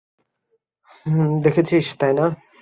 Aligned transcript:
দেখেছিস, 1.43 1.85
তাই 1.99 2.13
না? 2.13 2.25